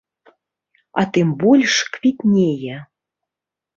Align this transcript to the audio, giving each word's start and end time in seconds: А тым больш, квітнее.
А 1.01 1.03
тым 1.17 1.27
больш, 1.45 1.73
квітнее. 1.99 2.77